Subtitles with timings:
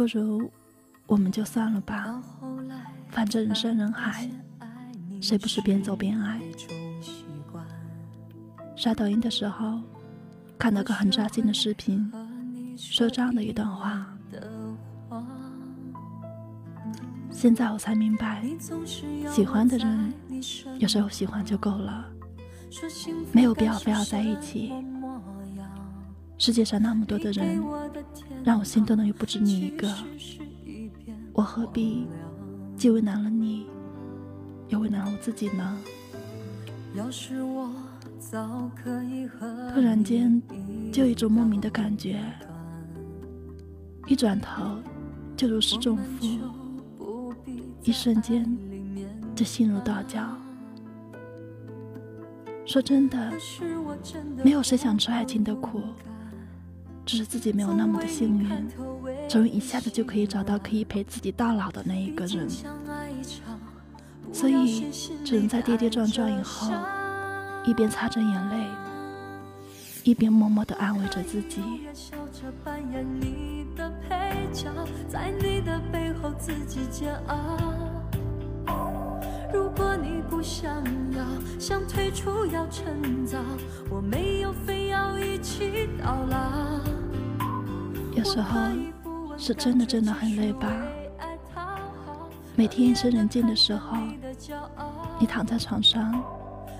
[0.00, 0.50] 不如
[1.06, 2.22] 我们就算了吧，
[3.10, 4.26] 反正人山人海，
[5.20, 6.40] 谁不是边走边爱？
[8.74, 9.78] 刷抖音的时候，
[10.58, 12.10] 看到个很扎心的视频，
[12.78, 14.06] 说这样的一段话。
[17.30, 18.42] 现在我才明白，
[19.28, 20.14] 喜欢的人
[20.78, 22.06] 有时候喜欢就够了，
[23.32, 24.72] 没有必要非要在一起。
[26.40, 27.62] 世界上那么多的人，
[28.42, 29.94] 让我心动的又不止你一个，
[31.34, 32.08] 我何必
[32.78, 33.66] 既为难了你，
[34.68, 35.76] 又为难了我自己呢？
[39.74, 40.42] 突然间，
[40.90, 42.18] 就一种莫名的感觉，
[44.06, 44.78] 一转头
[45.36, 47.34] 就如释重负，
[47.82, 48.50] 一瞬间
[49.34, 50.26] 就心如刀绞。
[52.64, 53.30] 说真的，
[54.42, 55.82] 没有谁想吃爱情的苦。
[57.10, 58.48] 只是自己没有那么的幸运，
[59.28, 62.48] 终于一下子就可以找到可以陪自己到老的那一个人，
[64.32, 64.88] 所以
[65.24, 66.72] 只能在跌跌撞撞以后，
[67.66, 68.64] 一边擦着眼泪，
[70.04, 71.60] 一边默默的安慰着自己。
[79.52, 80.76] 如果你不想
[81.10, 81.26] 要，
[81.58, 83.36] 想退出要趁早，
[83.90, 86.99] 我没有非要一起到老。
[88.20, 88.60] 有时候
[89.38, 90.70] 是真的真的很累吧？
[92.54, 93.96] 每天夜深人静的时候，
[95.18, 96.22] 你躺在床上，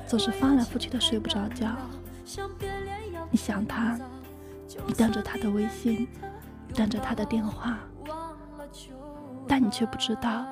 [0.06, 1.74] 总是翻来覆去的睡不着觉。
[3.30, 3.98] 你想他，
[4.86, 6.06] 你等着他的微信，
[6.74, 7.78] 等着他的电话，
[9.48, 10.44] 但你却不知道。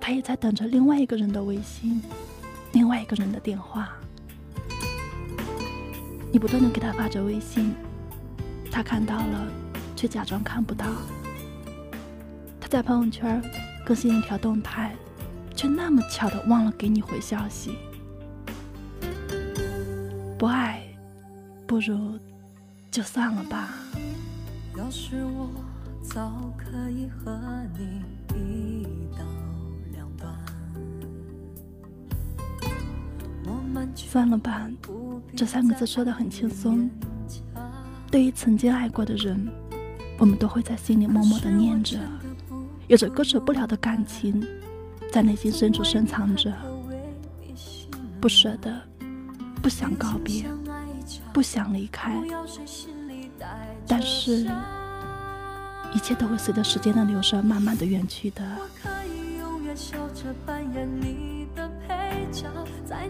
[0.00, 2.02] 他也在等着另外一个人的微信，
[2.72, 3.90] 另外一个人的电话。
[6.32, 7.74] 你不断的给他发着微信，
[8.72, 9.46] 他看到了，
[10.00, 10.86] 却假装看不到。
[12.58, 13.42] 他在朋友圈
[13.84, 14.96] 更新一条动态，
[15.54, 17.76] 却那么巧的忘了给你回消息。
[20.38, 20.82] 不爱，
[21.66, 22.18] 不如
[22.90, 23.74] 就算了吧。
[24.74, 25.50] 要是我
[26.02, 27.38] 早可以和
[27.76, 28.02] 你
[28.34, 29.22] 一刀。
[33.96, 34.68] 算了吧，
[35.36, 36.88] 这三个字说的很轻松。
[38.10, 39.48] 对于曾经爱过的人，
[40.20, 41.98] 我们都会在心里默默的念着，
[42.88, 44.46] 有着割舍不了的感情，
[45.10, 46.52] 在内心深处深藏着，
[48.20, 48.70] 不舍得，
[49.62, 50.44] 不想告别，
[51.32, 52.20] 不想离开。
[53.86, 54.46] 但是，
[55.94, 58.44] 一切都会随着时间的流逝，慢慢的远去的。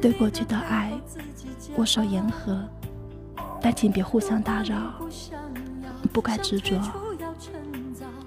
[0.01, 0.93] 对过去的爱，
[1.77, 2.65] 握手言和，
[3.61, 4.95] 但请别互相打扰。
[6.13, 6.81] 不该执着，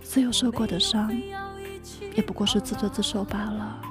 [0.02, 1.14] 所有受过的伤，
[2.16, 3.82] 也不过是自作自受罢了。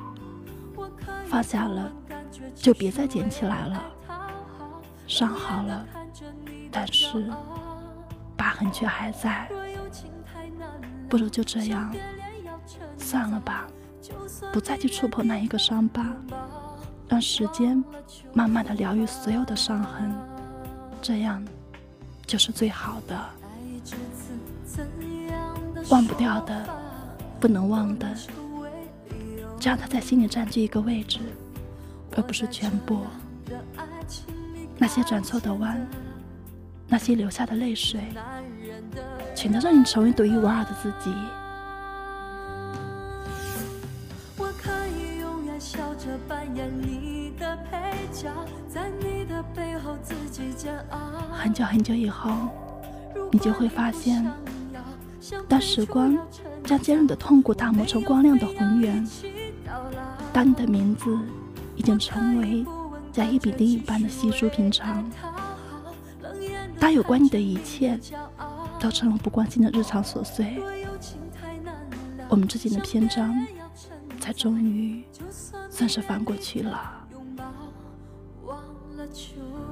[1.27, 1.93] 放下了，
[2.55, 3.83] 就别再捡起来了。
[5.07, 5.87] 伤好了，
[6.71, 7.31] 但是
[8.37, 9.49] 疤痕却还在。
[11.09, 11.95] 不如就这样，
[12.97, 13.67] 算了吧。
[14.53, 16.05] 不再去触碰那一个伤疤，
[17.09, 17.83] 让时间
[18.33, 20.13] 慢慢的疗愈所有的伤痕，
[21.01, 21.43] 这样
[22.27, 23.19] 就是最好的。
[25.91, 26.67] 忘不掉的，
[27.41, 28.07] 不能忘的，
[29.59, 31.19] 只要他在心里占据一个位置，
[32.17, 33.01] 而不是全部。
[34.79, 35.87] 那些转错的弯，
[36.89, 38.01] 那些流下的泪水，
[39.35, 41.15] 全都让你成为独一无二的自己。
[44.39, 48.31] 我可以永远笑着扮演你的配角，
[48.69, 50.99] 在你的背后自己煎熬
[51.33, 52.31] 很久很久以后，
[53.31, 54.25] 你就会发现，
[55.49, 56.17] 当时光
[56.65, 59.07] 将坚韧的痛苦打磨成光亮的浑圆，
[60.33, 61.19] 当你的名字
[61.77, 62.65] 已经成为
[63.11, 65.05] 甲乙丙丁一般的稀疏平常，
[66.79, 67.99] 当有关你的一切
[68.79, 70.63] 都成了不关心的日常琐碎，
[72.29, 73.35] 我们之间的篇章
[74.21, 75.05] 才终于
[75.71, 77.07] 算是翻过去了。
[78.45, 78.59] 忘
[78.97, 79.72] 了。